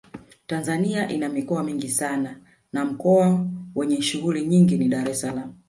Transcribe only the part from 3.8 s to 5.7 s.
shughuli nyingi ni Dar es salaam